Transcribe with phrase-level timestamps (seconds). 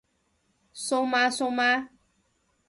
[0.73, 1.89] 蘇媽蘇媽？